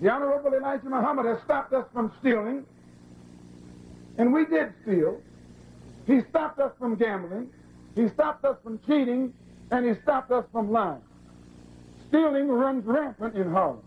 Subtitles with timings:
[0.00, 2.64] The Honorable Elijah Muhammad has stopped us from stealing,
[4.18, 5.20] and we did steal.
[6.06, 7.50] He stopped us from gambling.
[7.94, 9.32] He stopped us from cheating,
[9.70, 11.00] and he stopped us from lying.
[12.08, 13.80] Stealing runs rampant in Harlem.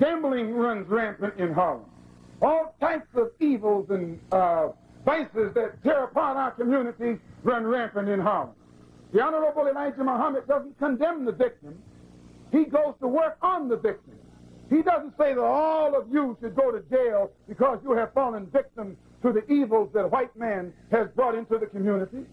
[0.00, 1.84] Gambling runs rampant in Harlem.
[2.40, 4.68] All types of evils and uh,
[5.04, 8.54] vices that tear apart our community run rampant in Harlem.
[9.12, 11.78] The Honorable Elijah Muhammad doesn't condemn the victim.
[12.52, 14.14] He goes to work on the victim.
[14.70, 18.46] He doesn't say that all of you should go to jail because you have fallen
[18.46, 22.24] victim to the evils that white man has brought into the community.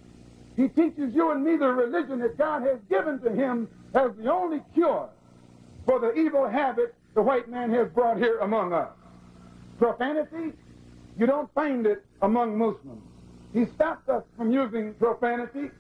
[0.56, 4.32] He teaches you and me the religion that God has given to him as the
[4.32, 5.10] only cure
[5.86, 8.90] for the evil habit the white man has brought here among us.
[9.78, 10.54] Profanity,
[11.18, 13.02] you don't find it among Muslims.
[13.54, 15.72] He stopped us from using profanity,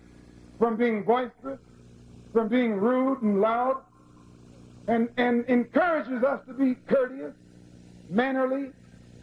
[0.57, 1.59] from being boisterous,
[2.31, 3.81] from being rude and loud,
[4.87, 7.33] and, and encourages us to be courteous,
[8.09, 8.71] mannerly,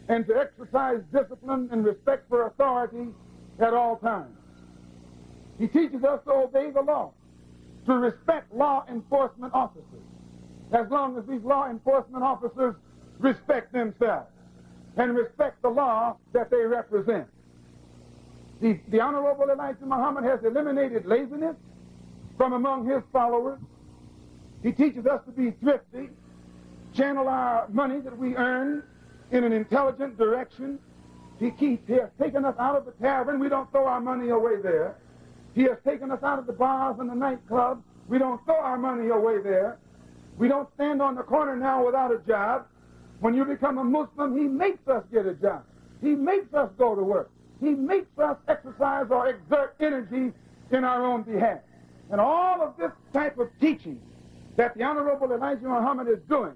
[0.09, 3.07] and to exercise discipline and respect for authority
[3.59, 4.35] at all times.
[5.57, 7.11] He teaches us to obey the law,
[7.85, 9.85] to respect law enforcement officers,
[10.73, 12.75] as long as these law enforcement officers
[13.19, 14.27] respect themselves
[14.97, 17.27] and respect the law that they represent.
[18.61, 21.55] The, the Honorable Elijah Muhammad has eliminated laziness
[22.37, 23.59] from among his followers.
[24.63, 26.09] He teaches us to be thrifty,
[26.95, 28.83] channel our money that we earn
[29.31, 30.79] in an intelligent direction.
[31.37, 33.39] He, keeps, he has taken us out of the tavern.
[33.39, 34.95] We don't throw our money away there.
[35.53, 37.81] He has taken us out of the bars and the nightclubs.
[38.07, 39.79] We don't throw our money away there.
[40.37, 42.65] We don't stand on the corner now without a job.
[43.19, 45.63] When you become a Muslim, he makes us get a job.
[46.01, 47.29] He makes us go to work.
[47.59, 50.31] He makes us exercise or exert energy
[50.71, 51.59] in our own behalf.
[52.09, 54.01] And all of this type of teaching
[54.55, 56.53] that the Honorable Elijah Muhammad is doing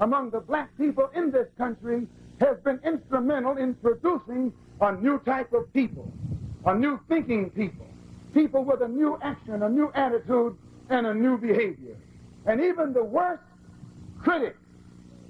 [0.00, 2.06] among the black people in this country
[2.40, 6.12] has been instrumental in producing a new type of people,
[6.66, 7.86] a new thinking people,
[8.34, 10.56] people with a new action, a new attitude,
[10.90, 11.96] and a new behavior.
[12.44, 13.42] And even the worst
[14.18, 14.58] critics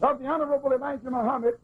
[0.03, 1.55] of the Honorable Elijah Muhammad,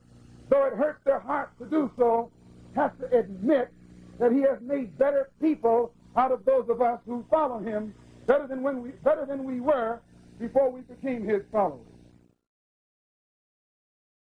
[0.48, 2.31] though it hurts their hearts to do so,
[2.75, 3.71] have to admit
[4.19, 7.94] that he has made better people out of those of us who follow him,
[8.27, 10.00] better than when we better than we were
[10.42, 11.91] before we became his followers.